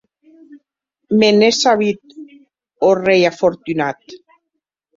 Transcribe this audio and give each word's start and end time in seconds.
Me 1.17 1.27
n’è 1.31 1.51
sabut, 1.61 2.03
ò 2.87 2.89
rei 3.05 3.23
afortunat! 3.31 4.01